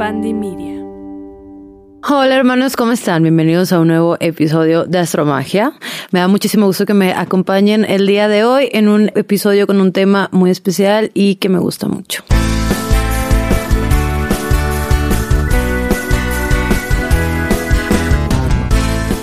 Pandemia. 0.00 0.82
Hola 2.08 2.34
hermanos, 2.34 2.74
¿cómo 2.74 2.92
están? 2.92 3.22
Bienvenidos 3.22 3.70
a 3.70 3.80
un 3.80 3.88
nuevo 3.88 4.16
episodio 4.18 4.86
de 4.86 4.98
Astromagia. 4.98 5.74
Me 6.10 6.20
da 6.20 6.26
muchísimo 6.26 6.64
gusto 6.64 6.86
que 6.86 6.94
me 6.94 7.12
acompañen 7.12 7.84
el 7.84 8.06
día 8.06 8.26
de 8.26 8.42
hoy 8.44 8.70
en 8.72 8.88
un 8.88 9.12
episodio 9.14 9.66
con 9.66 9.78
un 9.78 9.92
tema 9.92 10.30
muy 10.32 10.50
especial 10.50 11.10
y 11.12 11.34
que 11.34 11.50
me 11.50 11.58
gusta 11.58 11.86
mucho. 11.86 12.24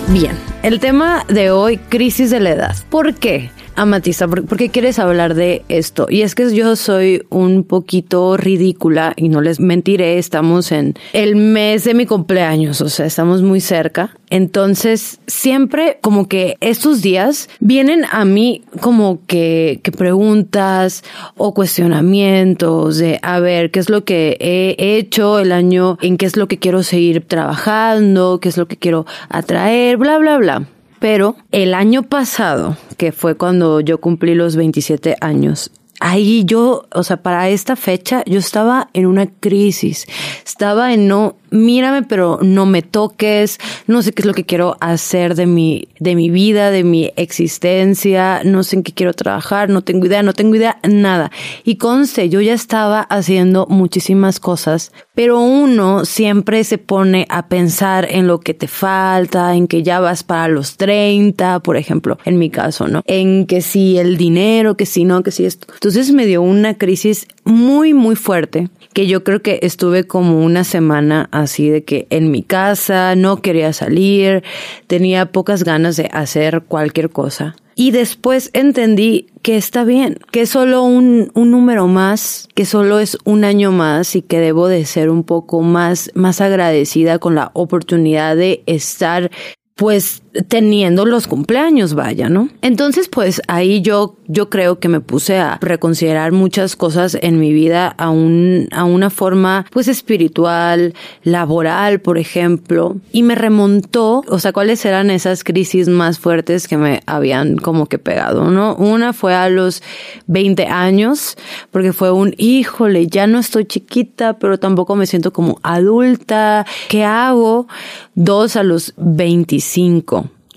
Bien, 0.09 0.38
el 0.62 0.80
tema 0.80 1.25
de 1.28 1.50
hoy, 1.50 1.78
crisis 1.78 2.30
de 2.30 2.39
la 2.39 2.52
edad. 2.52 2.75
¿Por 2.91 3.16
qué? 3.16 3.50
Amatista, 3.78 4.28
¿por 4.28 4.57
qué 4.57 4.70
quieres 4.70 4.98
hablar 4.98 5.36
de 5.36 5.62
esto? 5.70 6.07
Y 6.09 6.23
es 6.23 6.34
que 6.34 6.52
yo 6.52 6.76
soy 6.76 7.21
un 7.30 7.64
poquito 7.64 8.36
ridícula 8.36 9.14
y 9.16 9.30
no 9.30 9.39
les 9.39 9.59
mentiré, 9.59 10.18
estamos 10.18 10.72
en 10.72 10.95
el 11.13 11.35
mes 11.35 11.84
de 11.84 11.94
mi 11.94 12.08
cumpleaños, 12.08 12.82
o 12.82 12.90
sea, 12.90 13.05
estamos 13.05 13.44
muy 13.44 13.62
cerca. 13.62 14.18
Entonces, 14.32 15.20
siempre 15.27 15.99
como 16.02 16.27
que 16.27 16.58
estos 16.59 17.04
días 17.04 17.49
vienen 17.59 18.05
a 18.12 18.26
mí 18.26 18.63
como 18.82 19.20
que, 19.27 19.80
que 19.84 19.91
preguntas 19.91 21.04
o 21.35 21.54
cuestionamientos 21.54 22.98
de, 22.98 23.20
a 23.21 23.40
ver, 23.40 23.70
¿qué 23.70 23.80
es 23.80 23.91
lo 23.91 24.04
que 24.05 24.38
he 24.40 24.98
hecho 24.98 25.38
el 25.38 25.52
año? 25.52 25.99
¿En 26.02 26.18
qué 26.18 26.26
es 26.26 26.35
lo 26.35 26.48
que 26.48 26.57
quiero 26.57 26.82
seguir 26.82 27.23
trabajando? 27.27 28.40
¿Qué 28.41 28.49
es 28.49 28.57
lo 28.57 28.68
que 28.68 28.77
quiero 28.77 29.05
atraer? 29.30 29.98
Bla, 29.98 30.18
bla, 30.18 30.38
bla. 30.38 30.68
Pero 30.99 31.35
el 31.51 31.73
año 31.73 32.03
pasado, 32.03 32.77
que 32.97 33.11
fue 33.11 33.35
cuando 33.35 33.81
yo 33.81 33.99
cumplí 33.99 34.35
los 34.35 34.55
27 34.55 35.17
años, 35.21 35.71
ahí 35.99 36.43
yo, 36.45 36.85
o 36.93 37.03
sea, 37.03 37.17
para 37.17 37.49
esta 37.49 37.75
fecha 37.75 38.23
yo 38.25 38.39
estaba 38.39 38.89
en 38.93 39.05
una 39.05 39.27
crisis, 39.27 40.05
estaba 40.43 40.93
en 40.93 41.07
no 41.07 41.35
mírame, 41.49 42.03
pero 42.03 42.39
no 42.41 42.65
me 42.65 42.81
toques, 42.81 43.59
no 43.87 44.01
sé 44.01 44.12
qué 44.13 44.21
es 44.21 44.26
lo 44.26 44.34
que 44.34 44.45
quiero 44.45 44.77
hacer 44.79 45.35
de 45.35 45.45
mi, 45.45 45.87
de 45.99 46.15
mi 46.15 46.29
vida, 46.29 46.71
de 46.71 46.84
mi 46.84 47.11
existencia, 47.15 48.41
no 48.43 48.63
sé 48.63 48.77
en 48.77 48.84
qué 48.84 48.93
quiero 48.93 49.13
trabajar, 49.13 49.70
no 49.70 49.82
tengo 49.82 50.05
idea, 50.05 50.23
no 50.23 50.34
tengo 50.34 50.55
idea, 50.55 50.79
nada. 50.87 51.32
Y 51.63 51.77
conste, 51.77 52.29
yo 52.29 52.41
ya 52.41 52.54
estaba 52.54 53.01
haciendo 53.01 53.65
muchísimas 53.67 54.39
cosas, 54.39 54.91
pero 55.18 55.40
uno 55.40 56.05
siempre 56.05 56.63
se 56.63 56.77
pone 56.77 57.26
a 57.29 57.48
pensar 57.48 58.07
en 58.07 58.27
lo 58.27 58.40
que 58.40 58.54
te 58.54 58.68
falta, 58.68 59.55
en 59.55 59.68
que 59.68 59.82
ya 59.82 59.99
vas 59.99 60.21
para 60.21 60.48
los 60.48 60.77
30, 60.77 61.62
por 61.62 61.76
ejemplo, 61.76 62.20
en 62.23 62.37
mi 62.37 62.51
caso, 62.51 62.87
¿no? 62.87 63.01
En 63.07 63.48
que 63.48 63.62
si 63.62 63.98
el 63.98 64.16
dinero, 64.16 64.78
que 64.78 64.85
si 64.85 65.06
no, 65.06 65.23
que 65.23 65.31
si 65.31 65.45
esto. 65.45 65.73
Entonces 65.73 66.12
me 66.12 66.28
dio 66.28 66.44
una 66.44 66.78
crisis 66.78 67.25
muy, 67.44 67.95
muy 67.95 68.16
fuerte, 68.16 68.69
que 68.94 69.07
yo 69.07 69.23
creo 69.23 69.41
que 69.41 69.57
estuve 69.63 70.03
como 70.03 70.45
una 70.45 70.63
semana 70.63 71.29
así 71.31 71.68
de 71.68 71.84
que 71.84 72.06
en 72.12 72.29
mi 72.29 72.44
casa 72.44 73.16
no 73.16 73.41
quería 73.41 73.73
salir, 73.73 74.44
tenía 74.85 75.31
pocas 75.31 75.63
ganas 75.63 75.97
de 75.97 76.12
hacer 76.13 76.62
cualquier 76.68 77.09
cosa. 77.09 77.56
Y 77.79 77.91
después 77.91 78.50
entendí 78.53 79.28
que 79.44 79.56
está 79.56 79.83
bien, 79.83 80.17
que 80.31 80.41
es 80.41 80.50
solo 80.50 80.81
un, 80.81 81.29
un, 81.35 81.51
número 81.51 81.85
más, 81.85 82.50
que 82.56 82.66
solo 82.66 83.00
es 83.00 83.19
un 83.23 83.44
año 83.44 83.72
más 83.72 84.16
y 84.16 84.23
que 84.23 84.39
debo 84.39 84.67
de 84.67 84.83
ser 84.85 85.11
un 85.11 85.23
poco 85.23 85.61
más, 85.61 86.09
más 86.16 86.41
agradecida 86.41 87.19
con 87.19 87.35
la 87.35 87.51
oportunidad 87.53 88.35
de 88.35 88.63
estar 88.66 89.29
pues 89.78 90.23
teniendo 90.50 91.06
los 91.06 91.28
cumpleaños, 91.28 91.94
vaya, 91.94 92.29
¿no? 92.29 92.50
Entonces, 92.61 93.07
pues 93.07 93.41
ahí 93.47 93.81
yo, 93.81 94.17
yo 94.28 94.50
creo 94.50 94.79
que 94.79 94.89
me 94.89 95.01
puse 95.01 95.38
a 95.38 95.59
reconsiderar 95.61 96.31
muchas 96.31 96.75
cosas 96.75 97.17
en 97.22 97.39
mi 97.39 97.53
vida 97.53 97.88
a 97.97 98.09
un, 98.09 98.67
a 98.72 98.83
una 98.83 99.09
forma, 99.11 99.66
pues 99.72 99.88
espiritual, 99.88 100.95
laboral, 101.23 102.01
por 102.01 102.17
ejemplo, 102.17 102.97
y 103.11 103.22
me 103.22 103.35
remontó, 103.35 104.23
o 104.28 104.39
sea, 104.39 104.51
cuáles 104.51 104.83
eran 104.83 105.11
esas 105.11 105.44
crisis 105.44 105.88
más 105.88 106.17
fuertes 106.17 106.67
que 106.67 106.77
me 106.77 107.01
habían 107.05 107.57
como 107.57 107.85
que 107.85 107.99
pegado, 107.99 108.49
¿no? 108.49 108.75
Una 108.75 109.13
fue 109.13 109.35
a 109.35 109.49
los 109.49 109.83
20 110.25 110.66
años, 110.66 111.37
porque 111.69 111.93
fue 111.93 112.11
un, 112.11 112.33
híjole, 112.37 113.07
ya 113.07 113.27
no 113.27 113.37
estoy 113.37 113.66
chiquita, 113.66 114.39
pero 114.39 114.57
tampoco 114.57 114.95
me 114.95 115.05
siento 115.05 115.31
como 115.31 115.59
adulta, 115.61 116.66
¿qué 116.89 117.03
hago? 117.03 117.67
Dos 118.16 118.55
a 118.55 118.63
los 118.63 118.93
25 118.97 119.66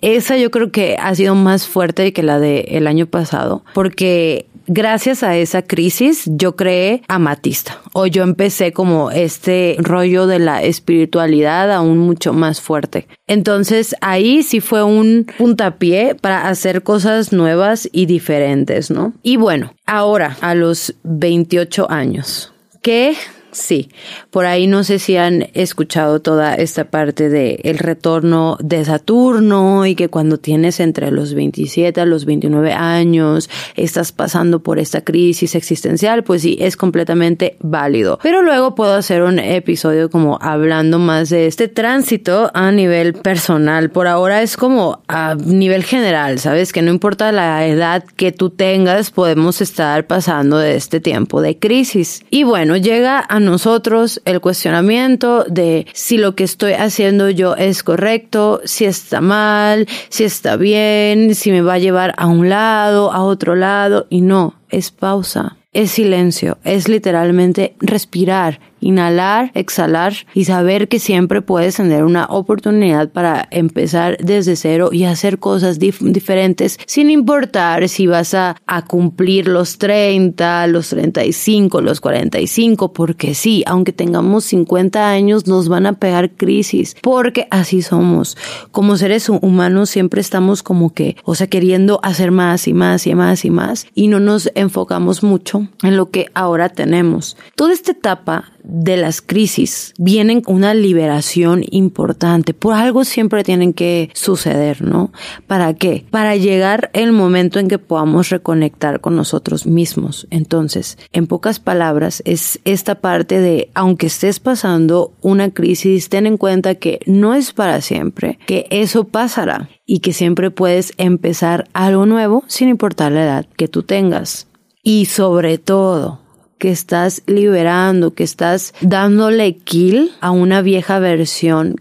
esa 0.02 0.36
yo 0.36 0.50
creo 0.50 0.70
que 0.72 0.96
ha 0.98 1.14
sido 1.14 1.34
más 1.34 1.66
fuerte 1.66 2.12
que 2.12 2.22
la 2.22 2.38
del 2.38 2.64
el 2.68 2.86
año 2.86 3.06
pasado, 3.06 3.64
porque 3.74 4.46
gracias 4.66 5.22
a 5.22 5.36
esa 5.36 5.62
crisis 5.62 6.22
yo 6.26 6.54
creé 6.54 7.02
Amatista 7.08 7.80
o 7.92 8.06
yo 8.06 8.22
empecé 8.22 8.72
como 8.72 9.10
este 9.10 9.76
rollo 9.80 10.26
de 10.26 10.38
la 10.38 10.62
espiritualidad 10.62 11.72
aún 11.72 11.98
mucho 11.98 12.32
más 12.32 12.60
fuerte. 12.60 13.08
Entonces 13.26 13.96
ahí 14.00 14.42
sí 14.42 14.60
fue 14.60 14.84
un 14.84 15.26
puntapié 15.36 16.14
para 16.14 16.48
hacer 16.48 16.82
cosas 16.82 17.32
nuevas 17.32 17.88
y 17.92 18.06
diferentes, 18.06 18.90
¿no? 18.90 19.12
Y 19.22 19.36
bueno, 19.36 19.74
ahora 19.86 20.36
a 20.40 20.54
los 20.54 20.94
28 21.02 21.90
años, 21.90 22.52
¿qué 22.80 23.16
Sí, 23.52 23.88
por 24.30 24.46
ahí 24.46 24.68
no 24.68 24.84
sé 24.84 25.00
si 25.00 25.16
han 25.16 25.48
escuchado 25.54 26.20
toda 26.20 26.54
esta 26.54 26.84
parte 26.84 27.28
de 27.28 27.60
el 27.64 27.78
retorno 27.78 28.56
de 28.60 28.84
Saturno 28.84 29.86
y 29.86 29.96
que 29.96 30.08
cuando 30.08 30.38
tienes 30.38 30.78
entre 30.78 31.10
los 31.10 31.34
27 31.34 32.00
a 32.00 32.06
los 32.06 32.26
29 32.26 32.72
años 32.72 33.50
estás 33.74 34.12
pasando 34.12 34.60
por 34.60 34.78
esta 34.78 35.00
crisis 35.00 35.56
existencial, 35.56 36.22
pues 36.22 36.42
sí, 36.42 36.58
es 36.60 36.76
completamente 36.76 37.56
válido. 37.60 38.20
Pero 38.22 38.42
luego 38.42 38.76
puedo 38.76 38.94
hacer 38.94 39.22
un 39.22 39.40
episodio 39.40 40.10
como 40.10 40.38
hablando 40.40 41.00
más 41.00 41.30
de 41.30 41.46
este 41.46 41.66
tránsito 41.66 42.50
a 42.54 42.70
nivel 42.70 43.14
personal. 43.14 43.90
Por 43.90 44.06
ahora 44.06 44.42
es 44.42 44.56
como 44.56 45.02
a 45.08 45.34
nivel 45.34 45.82
general, 45.82 46.38
¿sabes? 46.38 46.72
Que 46.72 46.82
no 46.82 46.90
importa 46.90 47.32
la 47.32 47.66
edad 47.66 48.04
que 48.16 48.30
tú 48.30 48.50
tengas, 48.50 49.10
podemos 49.10 49.60
estar 49.60 50.06
pasando 50.06 50.58
de 50.58 50.76
este 50.76 51.00
tiempo 51.00 51.42
de 51.42 51.58
crisis. 51.58 52.22
Y 52.30 52.44
bueno, 52.44 52.76
llega 52.76 53.24
a 53.28 53.39
nosotros 53.40 54.20
el 54.24 54.40
cuestionamiento 54.40 55.44
de 55.44 55.86
si 55.92 56.18
lo 56.18 56.34
que 56.34 56.44
estoy 56.44 56.72
haciendo 56.72 57.30
yo 57.30 57.56
es 57.56 57.82
correcto, 57.82 58.60
si 58.64 58.84
está 58.84 59.20
mal, 59.20 59.86
si 60.08 60.24
está 60.24 60.56
bien, 60.56 61.34
si 61.34 61.50
me 61.50 61.62
va 61.62 61.74
a 61.74 61.78
llevar 61.78 62.14
a 62.16 62.26
un 62.26 62.48
lado, 62.48 63.12
a 63.12 63.22
otro 63.22 63.56
lado, 63.56 64.06
y 64.10 64.20
no, 64.20 64.54
es 64.68 64.90
pausa, 64.90 65.56
es 65.72 65.90
silencio, 65.90 66.58
es 66.64 66.88
literalmente 66.88 67.74
respirar 67.80 68.60
inhalar, 68.80 69.50
exhalar 69.54 70.14
y 70.34 70.44
saber 70.44 70.88
que 70.88 70.98
siempre 70.98 71.42
puedes 71.42 71.76
tener 71.76 72.04
una 72.04 72.26
oportunidad 72.26 73.10
para 73.10 73.46
empezar 73.50 74.16
desde 74.18 74.56
cero 74.56 74.90
y 74.92 75.04
hacer 75.04 75.38
cosas 75.38 75.78
diferentes 75.78 76.78
sin 76.86 77.10
importar 77.10 77.88
si 77.88 78.06
vas 78.06 78.34
a, 78.34 78.56
a 78.66 78.84
cumplir 78.84 79.48
los 79.48 79.78
30, 79.78 80.66
los 80.68 80.88
35, 80.90 81.80
los 81.80 82.00
45, 82.00 82.92
porque 82.92 83.34
sí, 83.34 83.62
aunque 83.66 83.92
tengamos 83.92 84.44
50 84.44 85.10
años 85.10 85.46
nos 85.46 85.68
van 85.68 85.86
a 85.86 85.94
pegar 85.94 86.30
crisis, 86.30 86.96
porque 87.02 87.46
así 87.50 87.82
somos. 87.82 88.36
Como 88.70 88.96
seres 88.96 89.28
humanos 89.28 89.90
siempre 89.90 90.20
estamos 90.20 90.62
como 90.62 90.92
que, 90.92 91.16
o 91.24 91.34
sea, 91.34 91.46
queriendo 91.46 92.00
hacer 92.02 92.30
más 92.30 92.68
y 92.68 92.74
más 92.74 93.06
y 93.06 93.14
más 93.14 93.44
y 93.44 93.50
más 93.50 93.86
y 93.94 94.08
no 94.08 94.20
nos 94.20 94.50
enfocamos 94.54 95.22
mucho 95.22 95.68
en 95.82 95.96
lo 95.96 96.10
que 96.10 96.30
ahora 96.34 96.68
tenemos. 96.68 97.36
Toda 97.56 97.72
esta 97.72 97.92
etapa 97.92 98.52
de 98.62 98.96
las 98.96 99.20
crisis 99.20 99.94
vienen 99.98 100.42
una 100.46 100.74
liberación 100.74 101.64
importante. 101.70 102.54
Por 102.54 102.74
algo 102.74 103.04
siempre 103.04 103.44
tienen 103.44 103.72
que 103.72 104.10
suceder, 104.14 104.82
¿no? 104.82 105.12
¿Para 105.46 105.74
qué? 105.74 106.04
Para 106.10 106.36
llegar 106.36 106.90
el 106.92 107.12
momento 107.12 107.58
en 107.58 107.68
que 107.68 107.78
podamos 107.78 108.30
reconectar 108.30 109.00
con 109.00 109.16
nosotros 109.16 109.66
mismos. 109.66 110.26
Entonces, 110.30 110.98
en 111.12 111.26
pocas 111.26 111.60
palabras, 111.60 112.22
es 112.24 112.60
esta 112.64 112.96
parte 112.96 113.40
de, 113.40 113.70
aunque 113.74 114.06
estés 114.06 114.40
pasando 114.40 115.12
una 115.20 115.50
crisis, 115.50 116.08
ten 116.08 116.26
en 116.26 116.36
cuenta 116.36 116.74
que 116.74 117.00
no 117.06 117.34
es 117.34 117.52
para 117.52 117.80
siempre, 117.80 118.38
que 118.46 118.66
eso 118.70 119.04
pasará 119.04 119.68
y 119.86 120.00
que 120.00 120.12
siempre 120.12 120.50
puedes 120.50 120.92
empezar 120.98 121.68
algo 121.72 122.06
nuevo 122.06 122.44
sin 122.46 122.68
importar 122.68 123.12
la 123.12 123.24
edad 123.24 123.46
que 123.56 123.68
tú 123.68 123.82
tengas. 123.82 124.46
Y 124.82 125.06
sobre 125.06 125.58
todo, 125.58 126.20
que 126.60 126.70
estás 126.70 127.22
liberando, 127.26 128.14
que 128.14 128.22
estás 128.22 128.72
dándole 128.82 129.56
kill 129.56 130.12
a 130.20 130.30
una 130.30 130.62
vieja 130.62 131.00
versión 131.00 131.80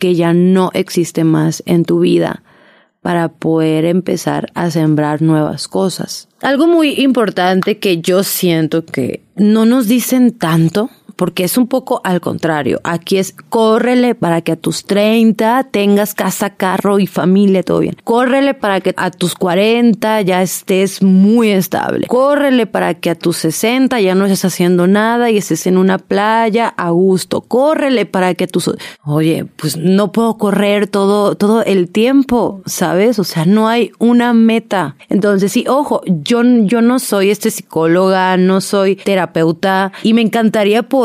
que 0.00 0.16
ya 0.16 0.32
no 0.34 0.70
existe 0.74 1.22
más 1.22 1.62
en 1.66 1.84
tu 1.84 2.00
vida 2.00 2.42
para 3.02 3.28
poder 3.28 3.84
empezar 3.84 4.50
a 4.54 4.70
sembrar 4.70 5.20
nuevas 5.20 5.68
cosas. 5.68 6.26
Algo 6.40 6.66
muy 6.66 7.02
importante 7.02 7.78
que 7.78 8.00
yo 8.00 8.24
siento 8.24 8.86
que 8.86 9.22
no 9.36 9.66
nos 9.66 9.86
dicen 9.88 10.32
tanto, 10.32 10.88
porque 11.16 11.44
es 11.44 11.56
un 11.56 11.66
poco 11.66 12.00
al 12.04 12.20
contrario. 12.20 12.80
Aquí 12.84 13.18
es 13.18 13.34
córrele 13.48 14.14
para 14.14 14.40
que 14.42 14.52
a 14.52 14.56
tus 14.56 14.84
30 14.84 15.68
tengas 15.70 16.14
casa, 16.14 16.50
carro 16.50 16.98
y 16.98 17.06
familia, 17.06 17.62
todo 17.62 17.80
bien. 17.80 17.96
Córrele 18.04 18.54
para 18.54 18.80
que 18.80 18.94
a 18.96 19.10
tus 19.10 19.34
40 19.34 20.22
ya 20.22 20.42
estés 20.42 21.02
muy 21.02 21.50
estable. 21.50 22.06
Córrele 22.06 22.66
para 22.66 22.94
que 22.94 23.10
a 23.10 23.14
tus 23.14 23.38
60 23.38 24.00
ya 24.00 24.14
no 24.14 24.24
estés 24.26 24.44
haciendo 24.44 24.86
nada 24.86 25.30
y 25.30 25.38
estés 25.38 25.66
en 25.66 25.78
una 25.78 25.98
playa 25.98 26.68
a 26.68 26.90
gusto. 26.90 27.40
Córrele 27.42 28.06
para 28.06 28.34
que 28.34 28.46
tus... 28.46 28.70
Oye, 29.04 29.46
pues 29.56 29.76
no 29.76 30.12
puedo 30.12 30.38
correr 30.38 30.86
todo, 30.86 31.34
todo 31.34 31.62
el 31.64 31.88
tiempo, 31.90 32.62
¿sabes? 32.66 33.18
O 33.18 33.24
sea, 33.24 33.44
no 33.44 33.68
hay 33.68 33.92
una 33.98 34.32
meta. 34.32 34.96
Entonces, 35.08 35.52
sí, 35.52 35.64
ojo, 35.68 36.02
yo, 36.06 36.42
yo 36.42 36.80
no 36.80 36.98
soy 36.98 37.30
este 37.30 37.50
psicóloga, 37.50 38.36
no 38.36 38.60
soy 38.60 38.96
terapeuta 38.96 39.92
y 40.02 40.14
me 40.14 40.22
encantaría 40.22 40.82
poder, 40.82 41.03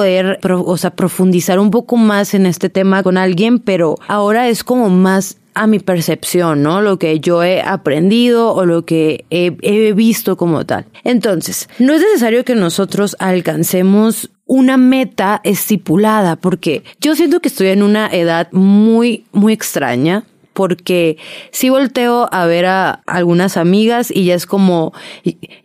sea, 0.78 0.96
profundizar 0.96 1.60
un 1.60 1.72
poco 1.72 1.98
más 1.98 2.34
en 2.34 2.46
este 2.46 2.70
tema 2.70 3.04
con 3.04 3.18
alguien, 3.18 3.60
pero 3.60 3.96
ahora 4.08 4.48
es 4.50 4.64
como 4.64 4.90
más 4.90 5.38
a 5.54 5.68
mi 5.68 5.80
percepción, 5.80 6.64
¿no? 6.64 6.82
Lo 6.82 7.00
que 7.00 7.20
yo 7.20 7.44
he 7.44 7.62
aprendido 7.62 8.54
o 8.54 8.66
lo 8.66 8.86
que 8.86 9.26
he, 9.30 9.58
he, 9.62 9.94
visto 9.94 10.38
como 10.38 10.66
tal. 10.66 10.86
Entonces, 11.04 11.68
no 11.80 11.94
es 11.94 12.02
necesario 12.02 12.46
que 12.46 12.56
nosotros 12.56 13.16
alcancemos 13.20 14.30
una 14.46 14.78
meta 14.78 15.42
estipulada, 15.44 16.36
porque 16.38 16.84
yo 17.02 17.16
siento 17.16 17.42
que 17.42 17.50
estoy 17.50 17.68
en 17.68 17.84
una 17.84 18.08
edad 18.08 18.48
muy, 18.52 19.26
muy 19.32 19.54
extraña 19.54 20.24
porque 20.54 21.18
si 21.52 21.70
volteo 21.70 22.28
a 22.34 22.46
ver 22.46 22.66
a 22.66 23.02
algunas 23.06 23.56
amigas 23.56 24.12
y 24.12 24.26
ya 24.26 24.36
es 24.36 24.46
como 24.46 24.92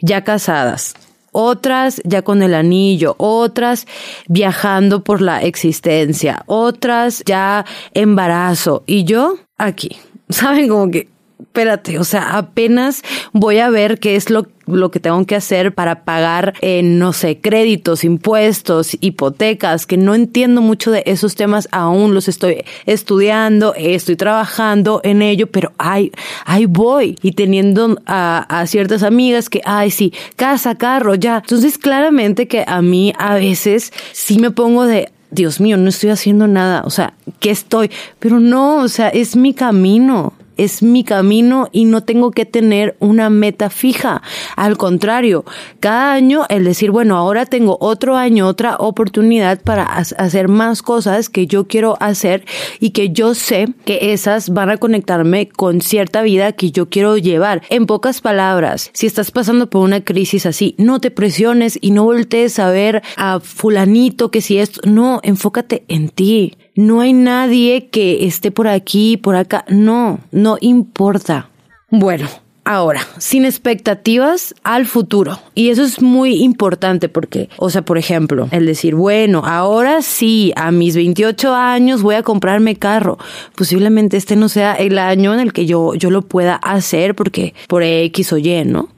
ya 0.01 0.23
casadas, 0.23 0.95
otras 1.35 2.01
ya 2.05 2.23
con 2.23 2.43
el 2.43 2.55
anillo, 2.55 3.17
otras 3.19 3.87
viajando 4.29 5.03
por 5.03 5.21
la 5.21 5.43
existencia, 5.43 6.45
otras 6.47 7.23
ya 7.27 7.67
embarazo 7.93 8.85
y 8.87 9.05
yo 9.05 9.37
aquí. 9.59 9.97
Saben 10.31 10.69
como 10.69 10.91
que 10.91 11.09
espérate, 11.44 11.99
o 11.99 12.05
sea, 12.05 12.37
apenas 12.37 13.02
voy 13.32 13.58
a 13.58 13.70
ver 13.70 14.00
qué 14.00 14.17
es 14.17 14.31
lo, 14.31 14.46
lo 14.67 14.91
que 14.91 14.99
tengo 14.99 15.25
que 15.26 15.37
hacer 15.37 15.75
para 15.75 16.05
pagar, 16.05 16.55
eh, 16.62 16.82
no 16.82 17.12
sé, 17.12 17.38
créditos, 17.38 18.02
impuestos, 18.02 18.96
hipotecas, 19.00 19.87
que 19.87 19.96
no 19.96 20.14
entiendo 20.14 20.62
mucho 20.62 20.91
de 20.91 21.02
esos 21.06 21.35
temas, 21.35 21.69
aún 21.70 22.14
los 22.14 22.29
estoy 22.29 22.64
estudiando, 22.87 23.75
estoy 23.76 24.17
trabajando 24.17 25.00
en 25.05 25.23
ello, 25.23 25.46
pero 25.49 25.73
ahí, 25.79 26.11
ahí 26.46 26.67
voy 26.67 27.17
y 27.23 27.32
teniendo 27.32 27.99
a, 28.06 28.38
a 28.49 28.67
ciertas 28.67 29.02
amigas 29.02 29.50
que, 29.50 29.61
ay, 29.64 29.91
sí, 29.91 30.12
casa, 30.37 30.76
carro, 30.76 31.14
ya. 31.14 31.37
Entonces, 31.37 31.79
claramente 31.79 32.49
que 32.49 32.64
a 32.67 32.81
mí 32.81 33.12
a 33.19 33.35
veces 33.35 33.93
sí 34.12 34.38
me 34.38 34.50
pongo 34.50 34.87
de, 34.87 35.12
Dios 35.31 35.61
mío, 35.61 35.76
no 35.76 35.88
estoy 35.88 36.11
haciendo 36.11 36.46
nada, 36.46 36.82
o 36.85 36.91
sea, 36.91 37.14
¿qué 37.38 37.50
estoy? 37.50 37.91
Pero 38.19 38.41
no, 38.41 38.79
o 38.79 38.88
sea, 38.88 39.08
es 39.08 39.37
mi 39.37 39.52
camino 39.52 40.32
es 40.56 40.83
mi 40.83 41.05
camino 41.05 41.69
y 41.73 41.85
no 41.85 42.03
tengo 42.03 42.31
que 42.31 42.47
tener 42.47 42.97
una 43.01 43.31
meta 43.31 43.71
fija. 43.71 44.23
Al 44.56 44.77
contrario, 44.77 45.45
cada 45.81 46.12
año 46.12 46.45
el 46.49 46.65
decir, 46.65 46.91
bueno, 46.91 47.17
ahora 47.17 47.47
tengo 47.47 47.77
otro 47.81 48.17
año, 48.17 48.47
otra 48.47 48.77
oportunidad 48.77 49.61
para 49.61 49.85
hacer 49.85 50.49
más 50.49 50.83
cosas 50.83 51.29
que 51.29 51.47
yo 51.47 51.67
quiero 51.67 51.97
hacer 52.01 52.45
y 52.81 52.91
que 52.91 53.11
yo 53.11 53.35
sé 53.35 53.69
que 53.85 54.12
esas 54.12 54.51
van 54.51 54.71
a 54.71 54.77
conectarme 54.77 55.49
con 55.49 55.81
cierta 55.81 56.23
vida 56.23 56.53
que 56.53 56.71
yo 56.71 56.89
quiero 56.89 57.17
llevar. 57.17 57.62
En 57.71 57.87
pocas 57.87 58.21
palabras, 58.21 58.91
si 58.93 59.06
estás 59.06 59.31
pasando 59.31 59.71
por 59.71 59.83
una 59.83 60.05
crisis 60.05 60.47
así, 60.47 60.75
no 60.79 61.01
te 61.01 61.11
presiones 61.11 61.79
y 61.81 61.91
no 61.91 62.05
voltees 62.05 62.59
a 62.59 62.71
ver 62.71 63.03
a 63.17 63.41
fulanito 63.41 64.31
que 64.31 64.41
si 64.41 64.59
esto, 64.59 64.81
no, 64.85 65.21
enfócate 65.23 65.85
en 65.89 66.09
ti 66.09 66.56
no 66.76 67.00
hay 67.00 67.12
nadie 67.12 67.88
que 67.88 68.26
esté 68.26 68.50
por 68.50 68.67
aquí, 68.67 69.17
por 69.17 69.37
acá. 69.37 69.65
No, 69.69 70.19
no 70.32 70.56
importa. 70.61 71.49
Bueno, 71.91 72.29
ahora, 72.65 73.06
sin 73.19 73.44
expectativas 73.44 74.55
al 74.65 74.87
futuro. 74.87 75.38
Y 75.55 75.69
eso 75.69 75.85
es 75.85 76.03
muy 76.03 76.43
importante 76.43 77.09
porque, 77.09 77.49
o 77.59 77.71
sea, 77.71 77.82
por 77.82 77.99
ejemplo, 77.99 78.49
el 78.50 78.67
decir, 78.67 78.97
bueno, 78.97 79.43
ahora 79.44 80.03
sí, 80.03 80.53
a 80.56 80.73
mis 80.73 80.97
28 80.97 81.55
años 81.55 82.03
voy 82.03 82.17
a 82.17 82.23
comprarme 82.23 82.77
carro. 82.77 83.19
Posiblemente 83.55 84.17
este 84.17 84.35
no 84.35 84.49
sea 84.49 84.75
el 84.75 84.99
año 84.99 85.32
en 85.32 85.41
el 85.41 85.53
que 85.53 85.67
yo, 85.67 85.94
yo 85.94 86.11
lo 86.11 86.23
pueda 86.23 86.56
hacer 86.56 87.15
porque 87.15 87.55
por 87.69 87.82
X 87.82 88.32
o 88.32 88.38
Y, 88.38 88.65
¿no? 88.65 88.88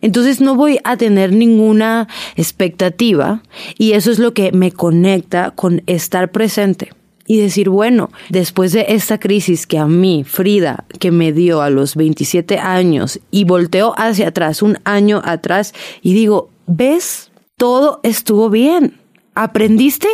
Entonces 0.00 0.40
no 0.40 0.54
voy 0.54 0.78
a 0.84 0.96
tener 0.96 1.32
ninguna 1.32 2.08
expectativa 2.34 3.42
y 3.78 3.92
eso 3.92 4.10
es 4.10 4.18
lo 4.18 4.34
que 4.34 4.52
me 4.52 4.72
conecta 4.72 5.52
con 5.52 5.82
estar 5.86 6.32
presente 6.32 6.95
y 7.26 7.38
decir, 7.38 7.68
bueno, 7.68 8.10
después 8.28 8.72
de 8.72 8.86
esta 8.88 9.18
crisis 9.18 9.66
que 9.66 9.78
a 9.78 9.86
mí, 9.86 10.24
Frida, 10.24 10.84
que 10.98 11.10
me 11.10 11.32
dio 11.32 11.62
a 11.62 11.70
los 11.70 11.96
27 11.96 12.58
años 12.58 13.20
y 13.30 13.44
volteo 13.44 13.94
hacia 13.96 14.28
atrás, 14.28 14.62
un 14.62 14.78
año 14.84 15.20
atrás, 15.24 15.74
y 16.02 16.14
digo, 16.14 16.50
¿ves? 16.66 17.30
Todo 17.56 18.00
estuvo 18.02 18.50
bien. 18.50 19.00
Aprendiste 19.34 20.08